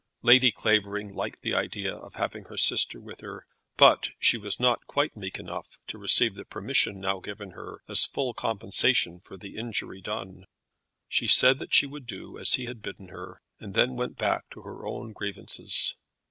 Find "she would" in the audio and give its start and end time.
11.75-12.07